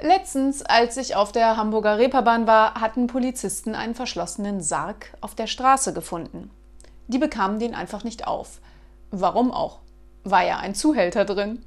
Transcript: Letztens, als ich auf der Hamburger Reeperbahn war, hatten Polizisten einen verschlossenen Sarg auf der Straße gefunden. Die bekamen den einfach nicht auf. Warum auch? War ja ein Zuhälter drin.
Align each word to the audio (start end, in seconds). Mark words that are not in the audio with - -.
Letztens, 0.00 0.62
als 0.62 0.96
ich 0.96 1.14
auf 1.14 1.30
der 1.30 1.56
Hamburger 1.56 1.98
Reeperbahn 1.98 2.46
war, 2.46 2.80
hatten 2.80 3.06
Polizisten 3.06 3.74
einen 3.74 3.94
verschlossenen 3.94 4.60
Sarg 4.60 5.16
auf 5.20 5.34
der 5.34 5.46
Straße 5.46 5.92
gefunden. 5.92 6.50
Die 7.06 7.18
bekamen 7.18 7.58
den 7.58 7.74
einfach 7.74 8.02
nicht 8.02 8.26
auf. 8.26 8.60
Warum 9.10 9.52
auch? 9.52 9.80
War 10.24 10.44
ja 10.44 10.58
ein 10.58 10.74
Zuhälter 10.74 11.24
drin. 11.24 11.62